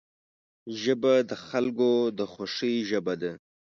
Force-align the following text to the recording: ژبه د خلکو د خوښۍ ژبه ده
ژبه 0.81 1.13
د 1.29 1.31
خلکو 1.47 1.89
د 2.17 2.19
خوښۍ 2.31 2.75
ژبه 2.89 3.13
ده 3.21 3.31